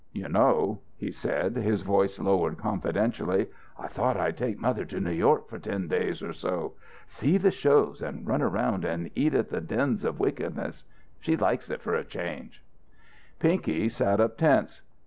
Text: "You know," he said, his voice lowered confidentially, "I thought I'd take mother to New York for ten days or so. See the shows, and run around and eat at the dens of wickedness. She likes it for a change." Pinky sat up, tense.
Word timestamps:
"You 0.13 0.29
know," 0.29 0.79
he 0.97 1.11
said, 1.11 1.55
his 1.55 1.83
voice 1.83 2.17
lowered 2.17 2.57
confidentially, 2.57 3.49
"I 3.77 3.85
thought 3.85 4.17
I'd 4.17 4.35
take 4.35 4.57
mother 4.59 4.83
to 4.85 4.99
New 4.99 5.11
York 5.11 5.47
for 5.47 5.59
ten 5.59 5.87
days 5.87 6.23
or 6.23 6.33
so. 6.33 6.73
See 7.05 7.37
the 7.37 7.51
shows, 7.51 8.01
and 8.01 8.25
run 8.25 8.41
around 8.41 8.83
and 8.83 9.11
eat 9.13 9.35
at 9.35 9.49
the 9.49 9.61
dens 9.61 10.03
of 10.03 10.19
wickedness. 10.19 10.85
She 11.19 11.37
likes 11.37 11.69
it 11.69 11.83
for 11.83 11.93
a 11.93 12.03
change." 12.03 12.63
Pinky 13.37 13.89
sat 13.89 14.19
up, 14.19 14.39
tense. 14.39 14.81